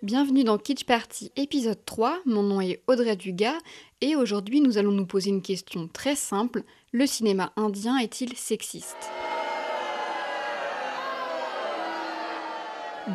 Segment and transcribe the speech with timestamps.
[0.00, 3.58] Bienvenue dans Kitsch Party épisode 3, mon nom est Audrey Dugas
[4.00, 9.10] et aujourd'hui nous allons nous poser une question très simple, le cinéma indien est-il sexiste?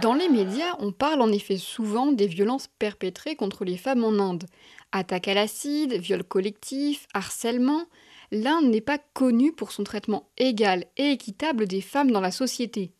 [0.02, 4.20] Dans les médias, on parle en effet souvent des violences perpétrées contre les femmes en
[4.20, 4.44] Inde.
[4.92, 7.86] Attaques à l'acide, viols collectifs, harcèlement,
[8.34, 12.92] l'Inde n'est pas connue pour son traitement égal et équitable des femmes dans la société.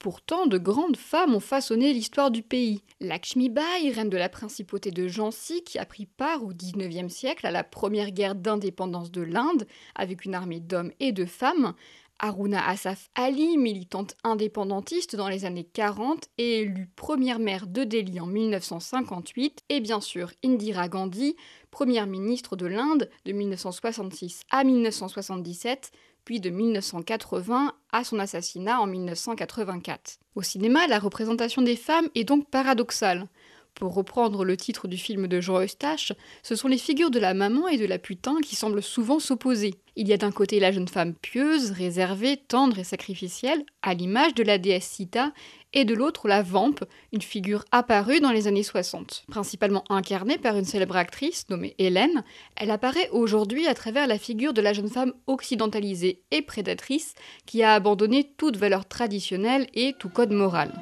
[0.00, 2.82] Pourtant, de grandes femmes ont façonné l'histoire du pays.
[3.00, 7.46] Lakshmi Bai, reine de la principauté de Jhansi, qui a pris part au XIXe siècle
[7.46, 11.74] à la première guerre d'indépendance de l'Inde, avec une armée d'hommes et de femmes.
[12.18, 18.20] Aruna Asaf Ali, militante indépendantiste dans les années 40 et élue première maire de Delhi
[18.20, 19.64] en 1958.
[19.68, 21.36] Et bien sûr, Indira Gandhi,
[21.70, 25.92] première ministre de l'Inde de 1966 à 1977
[26.24, 30.18] puis de 1980 à son assassinat en 1984.
[30.34, 33.26] Au cinéma, la représentation des femmes est donc paradoxale.
[33.74, 37.34] Pour reprendre le titre du film de Jean Eustache, ce sont les figures de la
[37.34, 39.74] maman et de la putain qui semblent souvent s'opposer.
[39.96, 44.34] Il y a d'un côté la jeune femme pieuse, réservée, tendre et sacrificielle, à l'image
[44.34, 45.32] de la déesse Sita,
[45.72, 46.74] et de l'autre la Vamp,
[47.12, 49.24] une figure apparue dans les années 60.
[49.28, 52.24] Principalement incarnée par une célèbre actrice nommée Hélène,
[52.56, 57.14] elle apparaît aujourd'hui à travers la figure de la jeune femme occidentalisée et prédatrice
[57.46, 60.72] qui a abandonné toute valeur traditionnelle et tout code moral.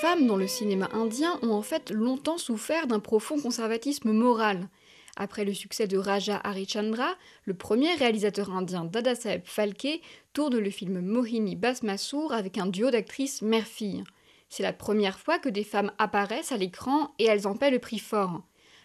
[0.00, 4.68] Femmes dans le cinéma indien ont en fait longtemps souffert d'un profond conservatisme moral.
[5.16, 7.14] Après le succès de Raja Harichandra,
[7.46, 10.02] le premier réalisateur indien Dadasaheb Phalke
[10.34, 14.04] tourne le film Mohini Basmasour avec un duo d'actrices mère-fille.
[14.50, 17.78] C'est la première fois que des femmes apparaissent à l'écran et elles en paient le
[17.78, 18.42] prix fort.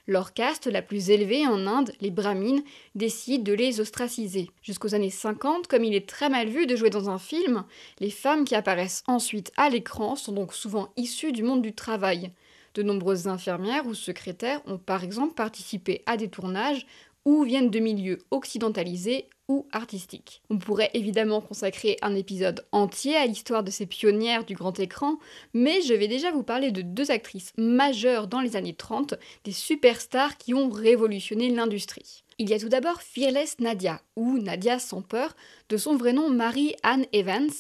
[0.07, 2.63] Leur caste la plus élevée en Inde, les Brahmines,
[2.95, 4.50] décide de les ostraciser.
[4.62, 7.63] Jusqu'aux années 50, comme il est très mal vu de jouer dans un film,
[8.00, 12.31] les femmes qui apparaissent ensuite à l'écran sont donc souvent issues du monde du travail.
[12.73, 16.85] De nombreuses infirmières ou secrétaires ont par exemple participé à des tournages
[17.25, 19.28] ou viennent de milieux occidentalisés
[19.72, 20.41] artistique.
[20.50, 25.17] On pourrait évidemment consacrer un épisode entier à l'histoire de ces pionnières du grand écran,
[25.53, 29.51] mais je vais déjà vous parler de deux actrices majeures dans les années 30, des
[29.51, 32.23] superstars qui ont révolutionné l'industrie.
[32.38, 35.35] Il y a tout d'abord Fearless Nadia, ou Nadia sans peur,
[35.69, 37.51] de son vrai nom Marie Anne Evans,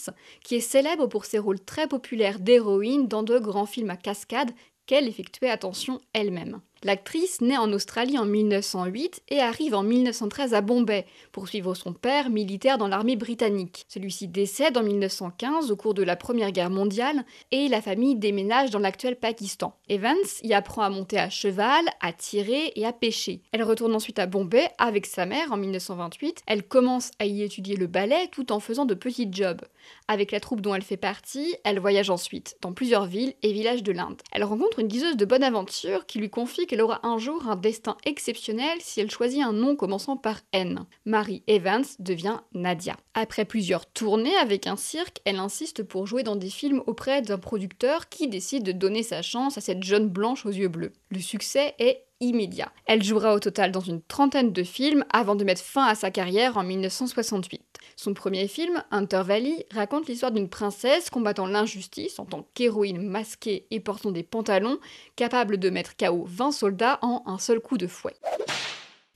[0.43, 4.51] qui est célèbre pour ses rôles très populaires d'héroïne dans de grands films à cascade
[4.87, 6.61] qu'elle effectuait attention elle-même.
[6.83, 11.93] L'actrice naît en Australie en 1908 et arrive en 1913 à Bombay pour suivre son
[11.93, 13.85] père militaire dans l'armée britannique.
[13.87, 18.71] Celui-ci décède en 1915 au cours de la Première Guerre mondiale et la famille déménage
[18.71, 19.77] dans l'actuel Pakistan.
[19.89, 23.43] Evans y apprend à monter à cheval, à tirer et à pêcher.
[23.51, 26.41] Elle retourne ensuite à Bombay avec sa mère en 1928.
[26.47, 29.61] Elle commence à y étudier le ballet tout en faisant de petits jobs.
[30.07, 33.83] Avec la troupe dont elle fait partie, elle voyage ensuite dans plusieurs villes et villages
[33.83, 34.21] de l'Inde.
[34.31, 37.57] Elle rencontre une guiseuse de bonne aventure qui lui confie qu'elle aura un jour un
[37.57, 40.85] destin exceptionnel si elle choisit un nom commençant par N.
[41.03, 42.95] Marie Evans devient Nadia.
[43.13, 47.37] Après plusieurs tournées avec un cirque, elle insiste pour jouer dans des films auprès d'un
[47.37, 50.93] producteur qui décide de donner sa chance à cette jeune blanche aux yeux bleus.
[51.09, 52.71] Le succès est immédiat.
[52.85, 56.09] Elle jouera au total dans une trentaine de films avant de mettre fin à sa
[56.09, 57.70] carrière en 1968.
[57.95, 63.67] Son premier film, Hunter Valley, raconte l'histoire d'une princesse combattant l'injustice en tant qu'héroïne masquée
[63.71, 64.79] et portant des pantalons,
[65.15, 68.15] capable de mettre KO 20 soldats en un seul coup de fouet.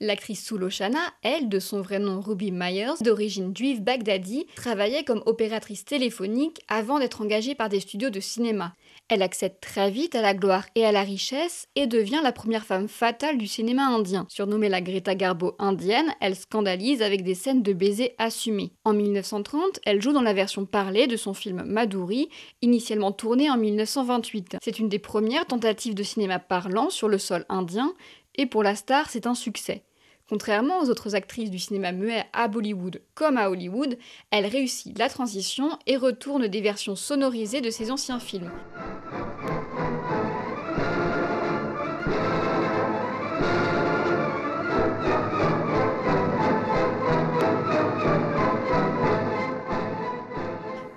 [0.02, 5.86] L'actrice Sulochana, elle, de son vrai nom Ruby Myers, d'origine juive baghdadi, travaillait comme opératrice
[5.86, 8.76] téléphonique avant d'être engagée par des studios de cinéma.
[9.08, 12.66] Elle accède très vite à la gloire et à la richesse et devient la première
[12.66, 14.26] femme fatale du cinéma indien.
[14.30, 18.74] Surnommée la Greta Garbo indienne, elle scandalise avec des scènes de baisers assumées.
[18.84, 22.30] En 1930, elle joue dans la version parlée de son film Madhuri,
[22.64, 24.58] initialement tourné en 1928.
[24.64, 27.94] C'est une des premières tentatives de cinéma parlant sur le sol indien
[28.38, 29.84] et pour la star, c'est un succès.
[30.28, 33.96] Contrairement aux autres actrices du cinéma muet à Bollywood comme à Hollywood,
[34.32, 38.50] elle réussit la transition et retourne des versions sonorisées de ses anciens films.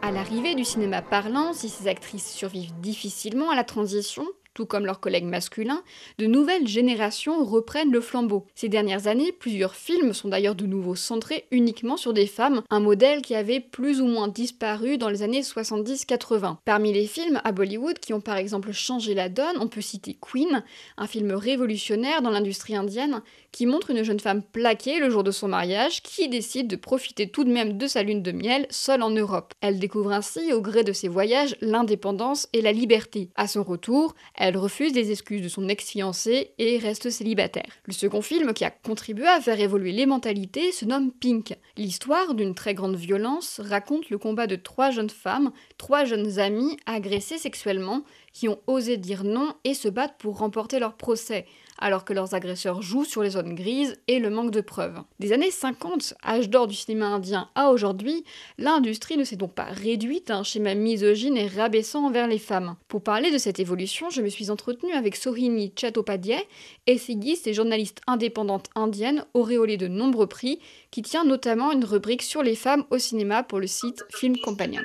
[0.01, 4.27] À l'arrivée du cinéma parlant, si ces actrices survivent difficilement à la transition,
[4.59, 5.85] tout comme leurs collègues masculins,
[6.19, 8.45] de nouvelles générations reprennent le flambeau.
[8.57, 12.81] Ces dernières années, plusieurs films sont d'ailleurs de nouveau centrés uniquement sur des femmes, un
[12.81, 16.57] modèle qui avait plus ou moins disparu dans les années 70-80.
[16.65, 20.19] Parmi les films à Bollywood qui ont par exemple changé la donne, on peut citer
[20.21, 20.65] Queen,
[20.97, 23.23] un film révolutionnaire dans l'industrie indienne
[23.53, 27.31] qui montre une jeune femme plaquée le jour de son mariage qui décide de profiter
[27.31, 29.55] tout de même de sa lune de miel seule en Europe.
[29.61, 33.31] Elle découvre ainsi au gré de ses voyages l'indépendance et la liberté.
[33.37, 34.15] À son retour,
[34.49, 37.71] elle refuse les excuses de son ex-fiancé et reste célibataire.
[37.85, 41.55] Le second film qui a contribué à faire évoluer les mentalités se nomme Pink.
[41.77, 46.79] L'histoire d'une très grande violence raconte le combat de trois jeunes femmes, trois jeunes amies
[46.87, 48.05] agressées sexuellement,
[48.39, 51.45] qui ont osé dire non et se battent pour remporter leur procès,
[51.77, 55.01] alors que leurs agresseurs jouent sur les zones grises et le manque de preuves.
[55.19, 58.23] Des années 50, âge d'or du cinéma indien, à aujourd'hui,
[58.57, 62.77] l'industrie ne s'est donc pas réduite à un schéma misogyne et rabaissant envers les femmes.
[62.87, 66.47] Pour parler de cette évolution, je me suis entretenue avec Sohini Chattopadhyay,
[66.87, 70.61] essayiste et journaliste indépendante indienne, auréolée de nombreux prix,
[70.93, 74.83] qui tient notamment une rubrique sur les femmes au cinéma pour le site Film Companion.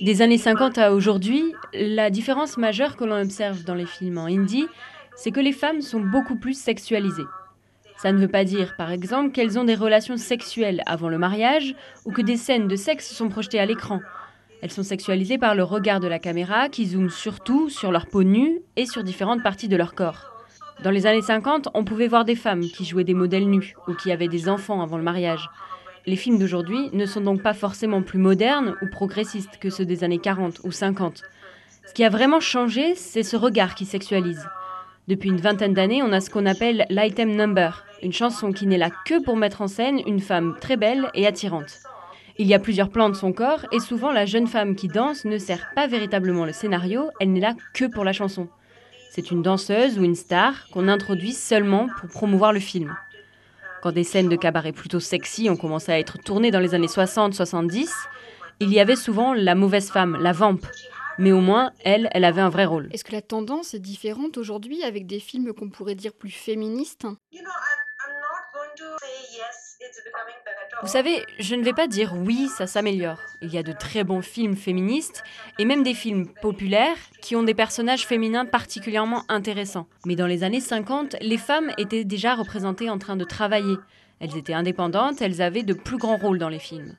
[0.00, 4.24] Des années 50 à aujourd'hui, la différence majeure que l'on observe dans les films en
[4.24, 4.66] hindi,
[5.16, 7.26] c'est que les femmes sont beaucoup plus sexualisées.
[7.98, 11.74] Ça ne veut pas dire, par exemple, qu'elles ont des relations sexuelles avant le mariage
[12.06, 14.00] ou que des scènes de sexe sont projetées à l'écran.
[14.62, 18.22] Elles sont sexualisées par le regard de la caméra qui zoome surtout sur leur peau
[18.22, 20.32] nue et sur différentes parties de leur corps.
[20.82, 23.92] Dans les années 50, on pouvait voir des femmes qui jouaient des modèles nus ou
[23.92, 25.50] qui avaient des enfants avant le mariage.
[26.10, 30.02] Les films d'aujourd'hui ne sont donc pas forcément plus modernes ou progressistes que ceux des
[30.02, 31.22] années 40 ou 50.
[31.86, 34.44] Ce qui a vraiment changé, c'est ce regard qui sexualise.
[35.06, 38.76] Depuis une vingtaine d'années, on a ce qu'on appelle l'item number, une chanson qui n'est
[38.76, 41.78] là que pour mettre en scène une femme très belle et attirante.
[42.38, 45.24] Il y a plusieurs plans de son corps et souvent la jeune femme qui danse
[45.24, 48.48] ne sert pas véritablement le scénario, elle n'est là que pour la chanson.
[49.12, 52.96] C'est une danseuse ou une star qu'on introduit seulement pour promouvoir le film.
[53.82, 56.86] Quand des scènes de cabaret plutôt sexy ont commencé à être tournées dans les années
[56.86, 57.88] 60-70,
[58.60, 60.66] il y avait souvent la mauvaise femme, la vampe.
[61.18, 62.88] Mais au moins, elle, elle avait un vrai rôle.
[62.92, 67.06] Est-ce que la tendance est différente aujourd'hui avec des films qu'on pourrait dire plus féministes?
[70.82, 73.20] Vous savez, je ne vais pas dire oui, ça s'améliore.
[73.42, 75.22] Il y a de très bons films féministes
[75.58, 79.86] et même des films populaires qui ont des personnages féminins particulièrement intéressants.
[80.06, 83.76] Mais dans les années 50, les femmes étaient déjà représentées en train de travailler.
[84.20, 86.96] Elles étaient indépendantes, elles avaient de plus grands rôles dans les films.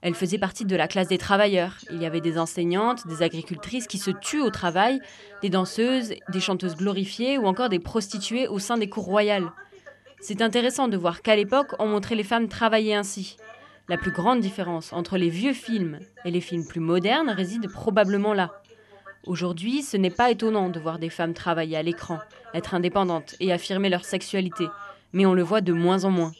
[0.00, 1.76] Elles faisaient partie de la classe des travailleurs.
[1.92, 5.00] Il y avait des enseignantes, des agricultrices qui se tuent au travail,
[5.42, 9.52] des danseuses, des chanteuses glorifiées ou encore des prostituées au sein des cours royales.
[10.24, 13.36] C'est intéressant de voir qu'à l'époque, on montrait les femmes travailler ainsi.
[13.88, 18.32] La plus grande différence entre les vieux films et les films plus modernes réside probablement
[18.32, 18.62] là.
[19.26, 22.20] Aujourd'hui, ce n'est pas étonnant de voir des femmes travailler à l'écran,
[22.54, 24.68] être indépendantes et affirmer leur sexualité,
[25.12, 26.32] mais on le voit de moins en moins.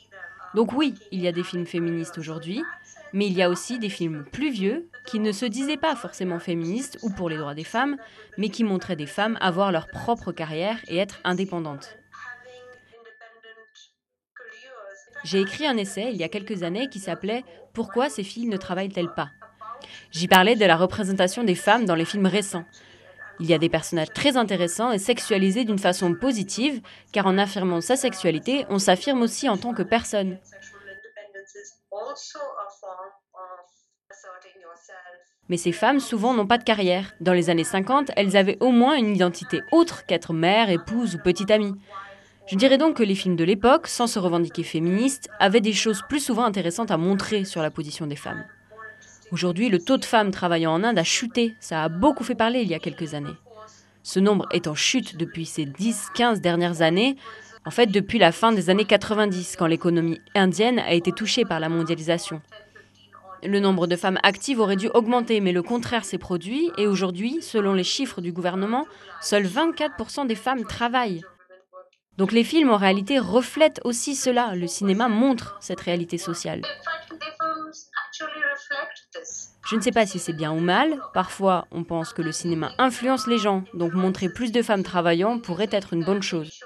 [0.55, 2.63] Donc oui, il y a des films féministes aujourd'hui,
[3.13, 6.39] mais il y a aussi des films plus vieux qui ne se disaient pas forcément
[6.39, 7.97] féministes ou pour les droits des femmes,
[8.39, 11.97] mais qui montraient des femmes avoir leur propre carrière et être indépendantes.
[15.25, 18.57] J'ai écrit un essai il y a quelques années qui s'appelait Pourquoi ces filles ne
[18.57, 19.29] travaillent-elles pas?
[20.11, 22.65] J'y parlais de la représentation des femmes dans les films récents.
[23.41, 26.81] Il y a des personnages très intéressants et sexualisés d'une façon positive,
[27.13, 30.39] car en affirmant sa sexualité, on s'affirme aussi en tant que personne.
[35.49, 37.13] Mais ces femmes, souvent, n'ont pas de carrière.
[37.21, 41.19] Dans les années 50, elles avaient au moins une identité autre qu'être mère, épouse ou
[41.19, 41.75] petite amie.
[42.53, 46.03] Je dirais donc que les films de l'époque, sans se revendiquer féministes, avaient des choses
[46.07, 48.45] plus souvent intéressantes à montrer sur la position des femmes.
[49.31, 52.61] Aujourd'hui, le taux de femmes travaillant en Inde a chuté, ça a beaucoup fait parler
[52.61, 53.33] il y a quelques années.
[54.03, 57.17] Ce nombre est en chute depuis ces 10-15 dernières années,
[57.65, 61.59] en fait depuis la fin des années 90, quand l'économie indienne a été touchée par
[61.59, 62.43] la mondialisation.
[63.43, 67.41] Le nombre de femmes actives aurait dû augmenter, mais le contraire s'est produit, et aujourd'hui,
[67.41, 68.87] selon les chiffres du gouvernement,
[69.23, 71.23] seuls 24% des femmes travaillent.
[72.19, 76.63] Donc les films en réalité reflètent aussi cela, le cinéma montre cette réalité sociale.
[79.69, 82.73] Je ne sais pas si c'est bien ou mal, parfois on pense que le cinéma
[82.79, 86.61] influence les gens, donc montrer plus de femmes travaillant pourrait être une bonne chose.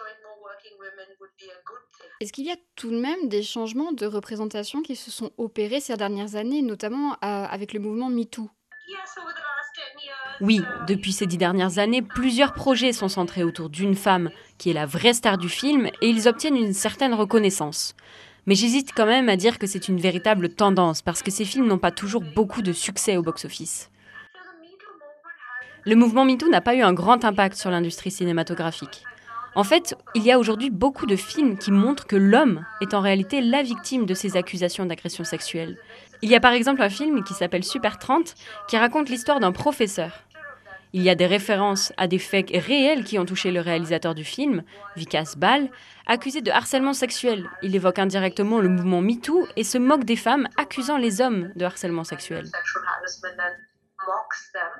[2.21, 5.81] Est-ce qu'il y a tout de même des changements de représentation qui se sont opérés
[5.81, 8.49] ces dernières années, notamment euh, avec le mouvement MeToo?
[10.40, 14.75] Oui, depuis ces dix dernières années, plusieurs projets sont centrés autour d'une femme qui est
[14.75, 17.95] la vraie star du film et ils obtiennent une certaine reconnaissance.
[18.47, 21.66] Mais j'hésite quand même à dire que c'est une véritable tendance, parce que ces films
[21.66, 23.90] n'ont pas toujours beaucoup de succès au box-office.
[25.85, 29.02] Le mouvement MeToo n'a pas eu un grand impact sur l'industrie cinématographique.
[29.57, 33.00] En fait, il y a aujourd'hui beaucoup de films qui montrent que l'homme est en
[33.00, 35.78] réalité la victime de ces accusations d'agression sexuelle.
[36.21, 38.35] Il y a par exemple un film qui s'appelle Super 30
[38.69, 40.25] qui raconte l'histoire d'un professeur.
[40.93, 44.25] Il y a des références à des faits réels qui ont touché le réalisateur du
[44.25, 44.62] film,
[44.97, 45.71] Vikas Bal,
[46.07, 47.49] accusé de harcèlement sexuel.
[47.62, 51.64] Il évoque indirectement le mouvement MeToo et se moque des femmes accusant les hommes de
[51.64, 52.47] harcèlement sexuel.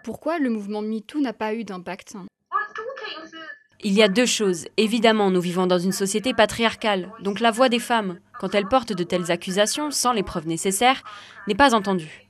[0.05, 2.17] Pourquoi le mouvement MeToo n'a pas eu d'impact?
[3.81, 4.67] Il y a deux choses.
[4.79, 8.95] Évidemment, nous vivons dans une société patriarcale, donc la voix des femmes, quand elles portent
[8.95, 11.03] de telles accusations sans les preuves nécessaires,
[11.47, 12.26] n'est pas entendue.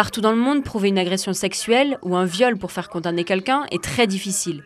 [0.00, 3.66] Partout dans le monde, prouver une agression sexuelle ou un viol pour faire condamner quelqu'un
[3.70, 4.64] est très difficile.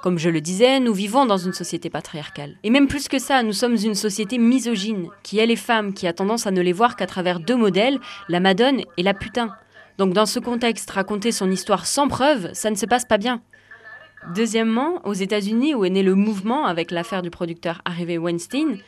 [0.00, 2.54] Comme je le disais, nous vivons dans une société patriarcale.
[2.62, 6.06] Et même plus que ça, nous sommes une société misogyne, qui est les femmes, qui
[6.06, 9.50] a tendance à ne les voir qu'à travers deux modèles, la madone et la putain.
[9.98, 13.42] Donc dans ce contexte, raconter son histoire sans preuve, ça ne se passe pas bien.
[14.36, 18.78] Deuxièmement, aux États-Unis, où est né le mouvement avec l'affaire du producteur Harvey Weinstein,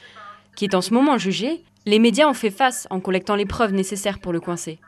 [0.55, 3.73] qui est en ce moment jugé, les médias ont fait face en collectant les preuves
[3.73, 4.78] nécessaires pour le coincer.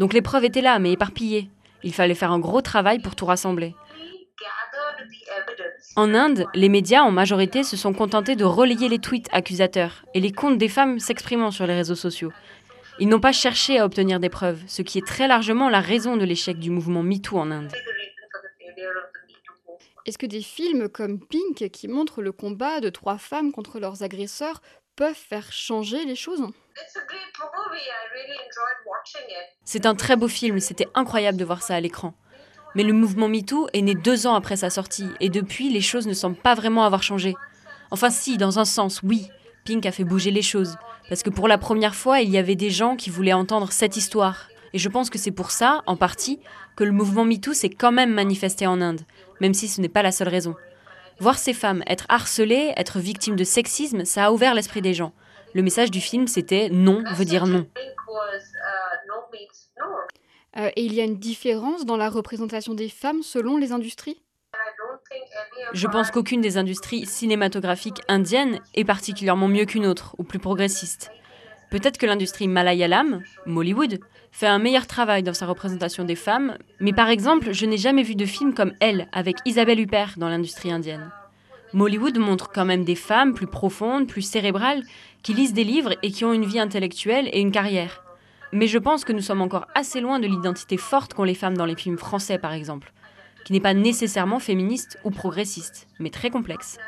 [0.00, 1.50] Donc les preuves étaient là, mais éparpillées.
[1.84, 3.74] Il fallait faire un gros travail pour tout rassembler.
[5.94, 10.20] En Inde, les médias en majorité se sont contentés de relayer les tweets accusateurs et
[10.20, 12.32] les comptes des femmes s'exprimant sur les réseaux sociaux.
[12.98, 16.16] Ils n'ont pas cherché à obtenir des preuves, ce qui est très largement la raison
[16.16, 17.72] de l'échec du mouvement MeToo en Inde.
[20.06, 24.02] Est-ce que des films comme Pink, qui montrent le combat de trois femmes contre leurs
[24.02, 24.62] agresseurs,
[24.96, 26.42] peuvent faire changer les choses?
[29.64, 32.14] C'est un très beau film, c'était incroyable de voir ça à l'écran.
[32.74, 36.06] Mais le mouvement MeToo est né deux ans après sa sortie, et depuis, les choses
[36.06, 37.34] ne semblent pas vraiment avoir changé.
[37.90, 39.28] Enfin si, dans un sens, oui,
[39.64, 40.76] Pink a fait bouger les choses,
[41.08, 43.96] parce que pour la première fois, il y avait des gens qui voulaient entendre cette
[43.96, 46.38] histoire, et je pense que c'est pour ça, en partie,
[46.76, 49.00] que le mouvement MeToo s'est quand même manifesté en Inde,
[49.40, 50.54] même si ce n'est pas la seule raison.
[51.18, 55.12] Voir ces femmes être harcelées, être victimes de sexisme, ça a ouvert l'esprit des gens.
[55.54, 57.66] Le message du film, c'était non veut dire non.
[60.56, 64.20] Euh, et il y a une différence dans la représentation des femmes selon les industries?
[65.72, 71.10] Je pense qu'aucune des industries cinématographiques indiennes est particulièrement mieux qu'une autre ou plus progressiste.
[71.70, 74.00] Peut-être que l'industrie malayalam, Mollywood,
[74.32, 78.02] fait un meilleur travail dans sa représentation des femmes, mais par exemple, je n'ai jamais
[78.02, 81.12] vu de film comme Elle avec Isabelle Huppert dans l'industrie indienne.
[81.72, 84.82] Mollywood montre quand même des femmes plus profondes, plus cérébrales,
[85.22, 88.04] qui lisent des livres et qui ont une vie intellectuelle et une carrière.
[88.52, 91.56] Mais je pense que nous sommes encore assez loin de l'identité forte qu'ont les femmes
[91.56, 92.92] dans les films français, par exemple,
[93.44, 96.78] qui n'est pas nécessairement féministe ou progressiste, mais très complexe.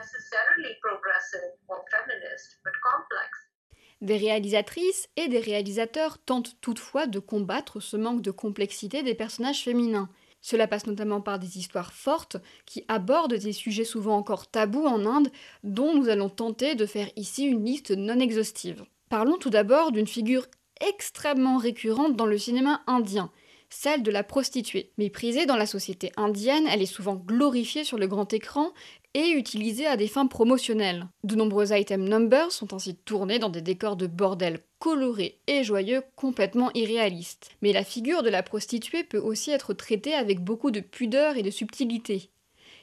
[4.01, 9.63] Des réalisatrices et des réalisateurs tentent toutefois de combattre ce manque de complexité des personnages
[9.63, 10.09] féminins.
[10.43, 15.07] Cela passe notamment par des histoires fortes qui abordent des sujets souvent encore tabous en
[15.07, 15.31] Inde,
[15.63, 18.85] dont nous allons tenter de faire ici une liste non exhaustive.
[19.09, 20.47] Parlons tout d'abord d'une figure
[20.81, 23.31] extrêmement récurrente dans le cinéma indien,
[23.71, 24.91] celle de la prostituée.
[24.99, 28.73] Méprisée dans la société indienne, elle est souvent glorifiée sur le grand écran
[29.15, 31.07] et utilisée à des fins promotionnelles.
[31.23, 36.03] De nombreux item numbers sont ainsi tournés dans des décors de bordel colorés et joyeux
[36.17, 37.53] complètement irréalistes.
[37.63, 41.45] Mais la figure de la prostituée peut aussi être traitée avec beaucoup de pudeur et
[41.45, 42.31] de subtilité.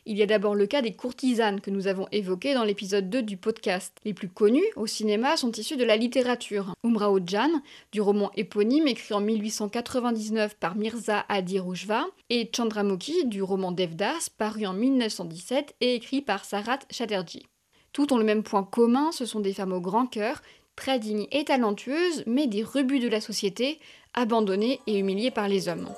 [0.05, 3.23] Il y a d'abord le cas des courtisanes que nous avons évoquées dans l'épisode 2
[3.23, 3.97] du podcast.
[4.05, 6.73] Les plus connues au cinéma sont issues de la littérature.
[6.85, 7.51] Umrao Jan,
[7.91, 14.29] du roman éponyme écrit en 1899 par Mirza Adi Rujva, et Chandramukhi, du roman Devdas,
[14.37, 17.45] paru en 1917 et écrit par Sarat Chatterjee.
[17.91, 20.41] Toutes ont le même point commun, ce sont des femmes au grand cœur,
[20.79, 23.79] très dignes et talentueuses, mais des rebuts de la société,
[24.13, 25.89] abandonnées et humiliées par les hommes.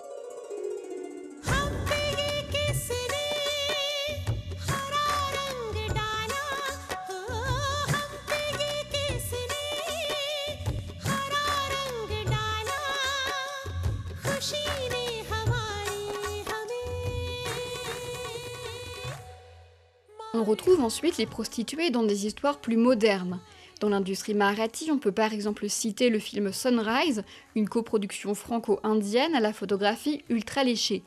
[20.33, 23.39] On retrouve ensuite les prostituées dans des histoires plus modernes.
[23.81, 27.23] Dans l'industrie marathi, on peut par exemple citer le film Sunrise,
[27.55, 31.01] une coproduction franco-indienne à la photographie ultra léchée.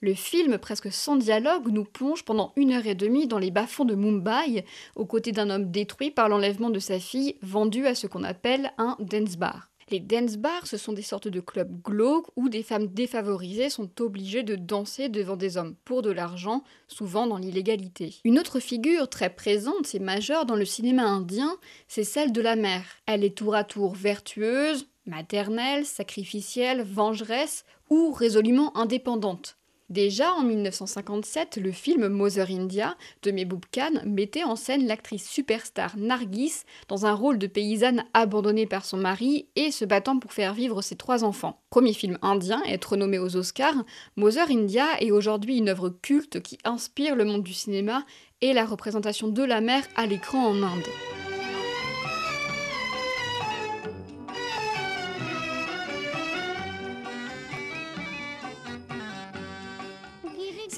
[0.00, 3.84] Le film, presque sans dialogue, nous plonge pendant une heure et demie dans les bas-fonds
[3.84, 8.06] de Mumbai, aux côtés d'un homme détruit par l'enlèvement de sa fille, vendu à ce
[8.06, 9.69] qu'on appelle un dance bar.
[9.90, 13.90] Les dance bars, ce sont des sortes de clubs glauques où des femmes défavorisées sont
[14.00, 18.14] obligées de danser devant des hommes pour de l'argent, souvent dans l'illégalité.
[18.24, 21.56] Une autre figure très présente et majeure dans le cinéma indien,
[21.88, 22.84] c'est celle de la mère.
[23.06, 29.56] Elle est tour à tour vertueuse, maternelle, sacrificielle, vengeresse ou résolument indépendante.
[29.90, 35.96] Déjà en 1957, le film Mother India de Mehboob Khan mettait en scène l'actrice superstar
[35.96, 40.54] Nargis dans un rôle de paysanne abandonnée par son mari et se battant pour faire
[40.54, 41.60] vivre ses trois enfants.
[41.70, 46.40] Premier film indien à être nommé aux Oscars, Mother India est aujourd'hui une œuvre culte
[46.40, 48.04] qui inspire le monde du cinéma
[48.42, 51.19] et la représentation de la mère à l'écran en Inde.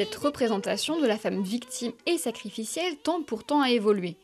[0.03, 4.17] Cette représentation de la femme victime et sacrificielle tend pourtant à évoluer.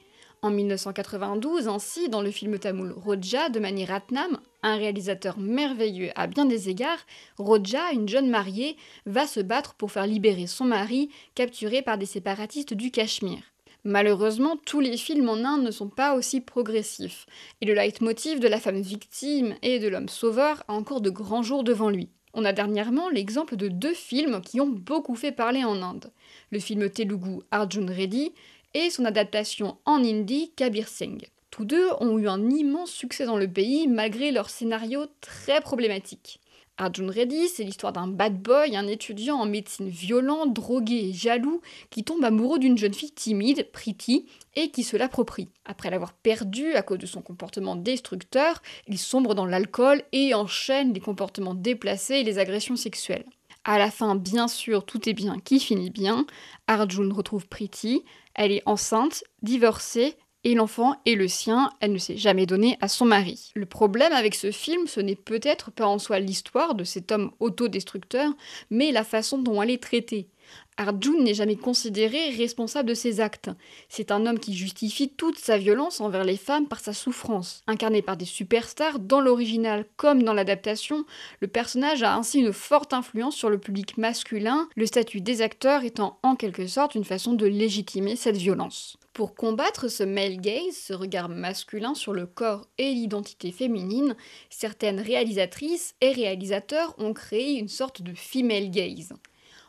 [0.42, 6.26] En 1992, ainsi, dans le film tamoul Roja de Mani Ratnam, un réalisateur merveilleux à
[6.26, 6.98] bien des égards,
[7.36, 12.06] Roja, une jeune mariée, va se battre pour faire libérer son mari, capturé par des
[12.06, 13.44] séparatistes du Cachemire.
[13.84, 17.26] Malheureusement, tous les films en Inde ne sont pas aussi progressifs,
[17.60, 21.44] et le leitmotiv de la femme victime et de l'homme sauveur a encore de grands
[21.44, 22.08] jours devant lui.
[22.34, 26.12] On a dernièrement l'exemple de deux films qui ont beaucoup fait parler en Inde.
[26.50, 28.32] Le film telugu Arjun Reddy
[28.74, 31.28] et son adaptation en hindi Kabir Singh.
[31.50, 36.40] Tous deux ont eu un immense succès dans le pays malgré leur scénario très problématique.
[36.80, 41.60] Arjun Reddy, c'est l'histoire d'un bad boy, un étudiant en médecine violent, drogué et jaloux,
[41.90, 45.48] qui tombe amoureux d'une jeune fille timide, Priti, et qui se l'approprie.
[45.64, 50.94] Après l'avoir perdu à cause de son comportement destructeur, il sombre dans l'alcool et enchaîne
[50.94, 53.26] les comportements déplacés et les agressions sexuelles.
[53.64, 56.26] À la fin, bien sûr, tout est bien qui finit bien.
[56.68, 58.04] Arjun retrouve Priti,
[58.34, 60.16] elle est enceinte, divorcée
[60.48, 63.52] et l'enfant est le sien, elle ne s'est jamais donnée à son mari.
[63.54, 67.32] Le problème avec ce film, ce n'est peut-être pas en soi l'histoire de cet homme
[67.38, 68.32] autodestructeur,
[68.70, 70.30] mais la façon dont elle est traitée.
[70.76, 73.50] Arjun n'est jamais considéré responsable de ses actes.
[73.88, 77.64] C'est un homme qui justifie toute sa violence envers les femmes par sa souffrance.
[77.66, 81.04] Incarné par des superstars dans l'original comme dans l'adaptation,
[81.40, 85.82] le personnage a ainsi une forte influence sur le public masculin, le statut des acteurs
[85.82, 88.98] étant en quelque sorte une façon de légitimer cette violence.
[89.18, 94.14] Pour combattre ce male gaze, ce regard masculin sur le corps et l'identité féminine,
[94.48, 99.12] certaines réalisatrices et réalisateurs ont créé une sorte de female gaze.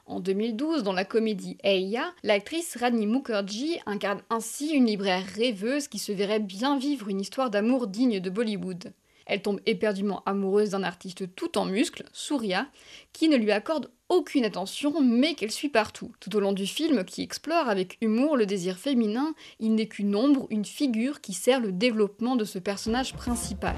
[0.10, 6.00] En 2012, dans la comédie Eya, l'actrice Rani Mukherjee incarne ainsi une libraire rêveuse qui
[6.00, 8.92] se verrait bien vivre une histoire d'amour digne de Bollywood.
[9.28, 12.66] Elle tombe éperdument amoureuse d'un artiste tout en muscles, Surya,
[13.14, 16.12] qui ne lui accorde aucune attention mais qu'elle suit partout.
[16.20, 20.16] Tout au long du film, qui explore avec humour le désir féminin, il n'est qu'une
[20.16, 23.76] ombre, une figure qui sert le développement de ce personnage principal.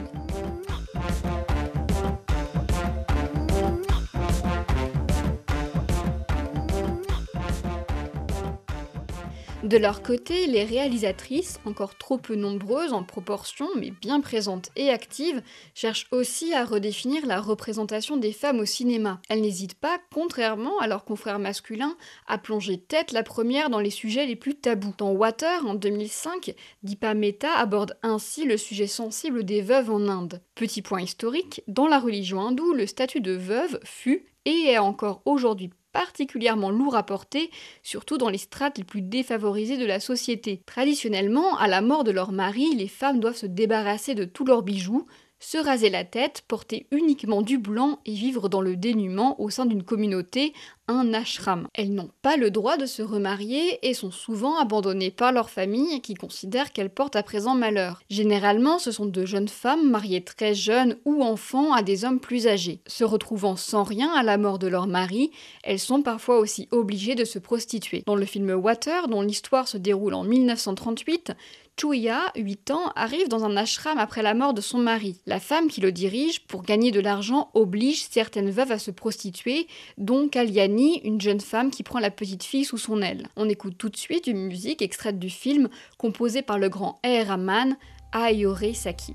[9.63, 14.89] De leur côté, les réalisatrices, encore trop peu nombreuses en proportion, mais bien présentes et
[14.89, 15.43] actives,
[15.76, 19.21] cherchent aussi à redéfinir la représentation des femmes au cinéma.
[19.30, 21.95] Elles n'hésitent pas, contrairement à leurs confrères masculins,
[22.28, 24.95] à plonger tête la première dans les sujets les plus tabous.
[24.97, 30.41] Dans Water, en 2005, Deepa Mehta aborde ainsi le sujet sensible des veuves en Inde.
[30.56, 35.21] Petit point historique, dans la religion hindoue, le statut de veuve fut et est encore
[35.26, 37.50] aujourd'hui particulièrement lourd à porter,
[37.84, 40.62] surtout dans les strates les plus défavorisées de la société.
[40.66, 44.64] Traditionnellement, à la mort de leur mari, les femmes doivent se débarrasser de tous leurs
[44.64, 45.06] bijoux,
[45.42, 49.66] se raser la tête, porter uniquement du blanc et vivre dans le dénuement au sein
[49.66, 50.54] d'une communauté,
[50.88, 51.68] un ashram.
[51.74, 56.02] Elles n'ont pas le droit de se remarier et sont souvent abandonnées par leur famille
[56.02, 58.02] qui considèrent qu'elles portent à présent malheur.
[58.10, 62.48] Généralement, ce sont de jeunes femmes mariées très jeunes ou enfants à des hommes plus
[62.48, 62.82] âgés.
[62.88, 65.32] Se retrouvant sans rien à la mort de leur mari,
[65.64, 68.04] elles sont parfois aussi obligées de se prostituer.
[68.06, 71.34] Dans le film Water, dont l'histoire se déroule en 1938,
[71.78, 75.20] Chuya, 8 ans, arrive dans un ashram après la mort de son mari.
[75.26, 79.68] La femme qui le dirige, pour gagner de l'argent, oblige certaines veuves à se prostituer,
[79.98, 83.28] dont Kalyani, une jeune femme qui prend la petite fille sous son aile.
[83.36, 87.24] On écoute tout de suite une musique extraite du film, composée par le grand A.
[87.24, 87.76] Rahman,
[88.12, 89.14] Ayore Saki.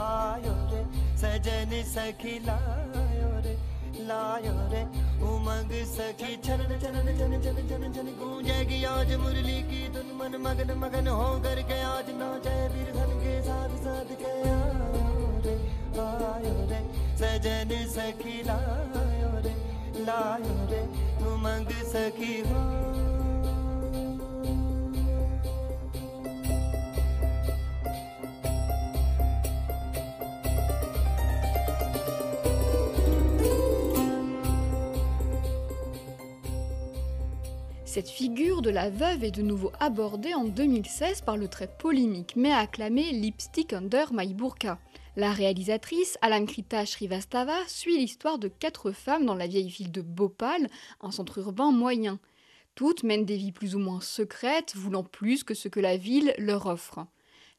[0.00, 0.82] आयो रे,
[1.20, 3.54] सजन सखी लायो रे
[4.08, 4.82] लायो रे,
[5.28, 10.70] उमंग सखी। चलन चलन चन चन चन चन गूंजेगी आज मुरली की धुन। मन मगन
[10.78, 15.56] मगन हो कर के आज नाचे वीर धन के साथ साथ के आयो रे
[15.98, 16.80] आयो रे,
[17.20, 19.54] सजन सखी लायो रे
[37.98, 42.34] Cette figure de la veuve est de nouveau abordée en 2016 par le très polémique
[42.36, 44.78] mais acclamé Lipstick Under My Burqa.
[45.16, 50.68] La réalisatrice Alamkrita Srivastava suit l'histoire de quatre femmes dans la vieille ville de Bhopal,
[51.00, 52.20] un centre urbain moyen.
[52.76, 56.34] Toutes mènent des vies plus ou moins secrètes, voulant plus que ce que la ville
[56.38, 57.04] leur offre.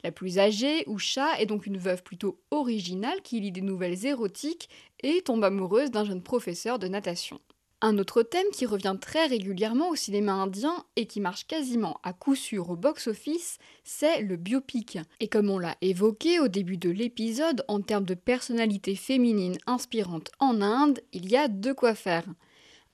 [0.04, 4.70] La plus âgée, Usha, est donc une veuve plutôt originale qui lit des nouvelles érotiques
[5.02, 7.40] et tombe amoureuse d'un jeune professeur de natation.
[7.82, 12.12] Un autre thème qui revient très régulièrement au cinéma indien et qui marche quasiment à
[12.12, 14.98] coup sûr au box-office, c'est le biopic.
[15.18, 20.30] Et comme on l'a évoqué au début de l'épisode, en termes de personnalité féminine inspirante
[20.40, 22.26] en Inde, il y a de quoi faire.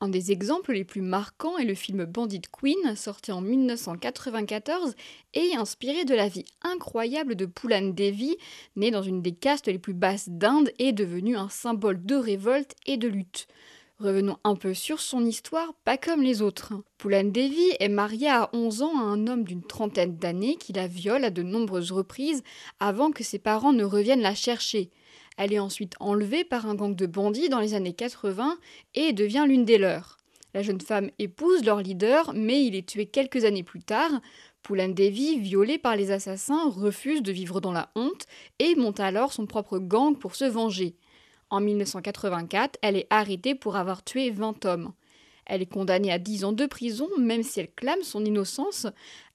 [0.00, 4.94] Un des exemples les plus marquants est le film Bandit Queen, sorti en 1994
[5.34, 8.36] et inspiré de la vie incroyable de Poulan Devi,
[8.76, 12.76] née dans une des castes les plus basses d'Inde et devenue un symbole de révolte
[12.86, 13.48] et de lutte.
[13.98, 16.74] Revenons un peu sur son histoire, pas comme les autres.
[16.98, 20.86] Poulan Devi est mariée à 11 ans à un homme d'une trentaine d'années qui la
[20.86, 22.42] viole à de nombreuses reprises
[22.78, 24.90] avant que ses parents ne reviennent la chercher.
[25.38, 28.58] Elle est ensuite enlevée par un gang de bandits dans les années 80
[28.94, 30.18] et devient l'une des leurs.
[30.52, 34.20] La jeune femme épouse leur leader, mais il est tué quelques années plus tard.
[34.62, 38.26] Poulan Devi, violée par les assassins, refuse de vivre dans la honte
[38.58, 40.96] et monte alors son propre gang pour se venger.
[41.50, 44.92] En 1984, elle est arrêtée pour avoir tué 20 hommes.
[45.46, 48.86] Elle est condamnée à 10 ans de prison, même si elle clame son innocence.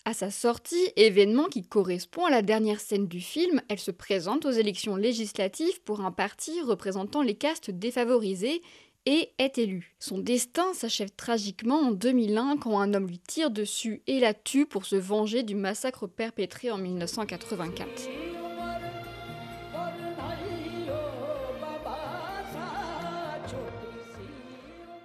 [0.03, 4.45] À sa sortie, événement qui correspond à la dernière scène du film, elle se présente
[4.45, 8.61] aux élections législatives pour un parti représentant les castes défavorisées
[9.05, 9.95] et est élue.
[9.99, 14.65] Son destin s'achève tragiquement en 2001 quand un homme lui tire dessus et la tue
[14.65, 18.30] pour se venger du massacre perpétré en 1984.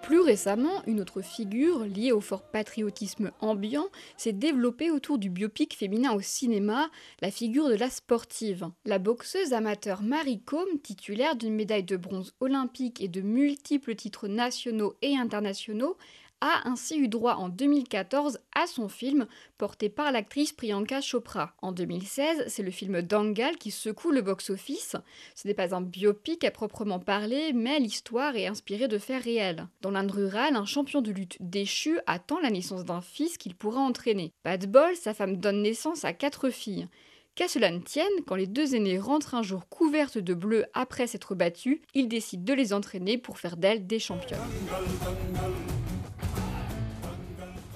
[0.06, 5.76] Plus récemment, une autre figure liée au fort patriotisme ambiant s'est développée autour du biopic
[5.76, 6.90] féminin au cinéma,
[7.20, 8.68] la figure de la sportive.
[8.84, 14.28] La boxeuse amateur Marie Combe, titulaire d'une médaille de bronze olympique et de multiples titres
[14.28, 15.96] nationaux et internationaux,
[16.40, 19.26] a ainsi eu droit en 2014 à son film
[19.58, 21.54] porté par l'actrice Priyanka Chopra.
[21.62, 24.96] En 2016, c'est le film Dangal qui secoue le box-office.
[25.34, 29.66] Ce n'est pas un biopic à proprement parler, mais l'histoire est inspirée de faits réels.
[29.80, 33.80] Dans l'Inde rurale, un champion de lutte déchu attend la naissance d'un fils qu'il pourra
[33.80, 34.32] entraîner.
[34.42, 36.88] Pas de bol, sa femme donne naissance à quatre filles.
[37.36, 41.06] Qu'à cela ne tienne, quand les deux aînés rentrent un jour couvertes de bleu après
[41.06, 44.40] s'être battus, ils décident de les entraîner pour faire d'elles des championnes.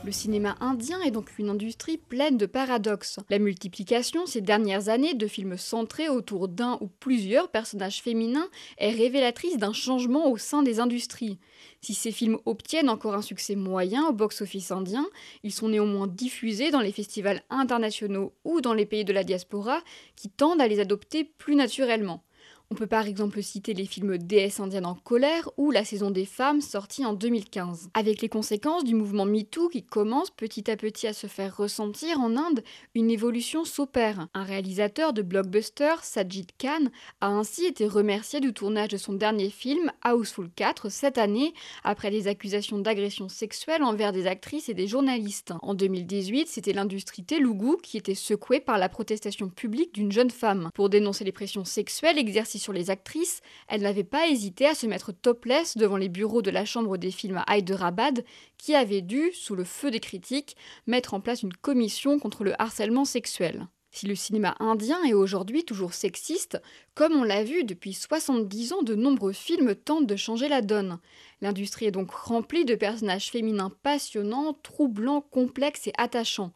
[0.03, 3.19] Le cinéma indien est donc une industrie pleine de paradoxes.
[3.29, 8.93] La multiplication ces dernières années de films centrés autour d'un ou plusieurs personnages féminins est
[8.93, 11.39] révélatrice d'un changement au sein des industries.
[11.83, 15.07] Si ces films obtiennent encore un succès moyen au box-office indien,
[15.43, 19.83] ils sont néanmoins diffusés dans les festivals internationaux ou dans les pays de la diaspora
[20.17, 22.25] qui tendent à les adopter plus naturellement.
[22.73, 26.25] On peut par exemple citer les films Déesse indienne en colère ou La saison des
[26.25, 27.91] femmes sorti en 2015.
[27.95, 32.21] Avec les conséquences du mouvement MeToo qui commence petit à petit à se faire ressentir
[32.21, 32.63] en Inde,
[32.95, 34.29] une évolution s'opère.
[34.35, 39.51] Un réalisateur de blockbuster, Sajid Khan, a ainsi été remercié du tournage de son dernier
[39.51, 41.53] film, Houseful 4, cette année,
[41.83, 45.55] après des accusations d'agression sexuelle envers des actrices et des journalistes.
[45.63, 50.71] En 2018, c'était l'industrie Telugu qui était secouée par la protestation publique d'une jeune femme.
[50.73, 54.87] Pour dénoncer les pressions sexuelles exercées sur les actrices, elle n'avait pas hésité à se
[54.87, 58.25] mettre topless devant les bureaux de la chambre des films à Hyderabad,
[58.59, 62.61] qui avait dû, sous le feu des critiques, mettre en place une commission contre le
[62.61, 63.67] harcèlement sexuel.
[63.93, 66.63] Si le cinéma indien est aujourd'hui toujours sexiste,
[66.95, 71.01] comme on l'a vu depuis 70 ans, de nombreux films tentent de changer la donne.
[71.41, 76.53] L'industrie est donc remplie de personnages féminins passionnants, troublants, complexes et attachants.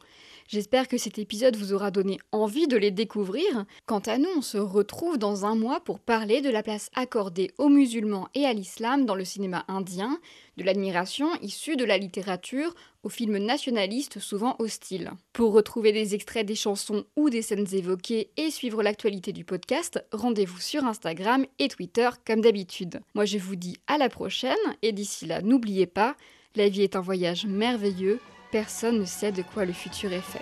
[0.47, 3.65] J'espère que cet épisode vous aura donné envie de les découvrir.
[3.87, 7.49] Quant à nous, on se retrouve dans un mois pour parler de la place accordée
[7.57, 10.19] aux musulmans et à l'islam dans le cinéma indien,
[10.57, 15.11] de l'admiration issue de la littérature aux films nationalistes souvent hostiles.
[15.33, 20.05] Pour retrouver des extraits des chansons ou des scènes évoquées et suivre l'actualité du podcast,
[20.11, 23.01] rendez-vous sur Instagram et Twitter comme d'habitude.
[23.15, 24.53] Moi je vous dis à la prochaine
[24.83, 26.15] et d'ici là n'oubliez pas,
[26.55, 28.19] la vie est un voyage merveilleux
[28.55, 30.39] personne ne sait de quoi le futur est fait.